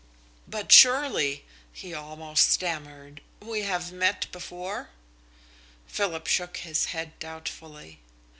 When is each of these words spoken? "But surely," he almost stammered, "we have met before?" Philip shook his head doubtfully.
"But 0.47 0.71
surely," 0.71 1.45
he 1.71 1.93
almost 1.93 2.49
stammered, 2.49 3.21
"we 3.39 3.61
have 3.61 3.91
met 3.91 4.25
before?" 4.31 4.89
Philip 5.85 6.25
shook 6.25 6.57
his 6.57 6.85
head 6.85 7.13
doubtfully. 7.19 7.99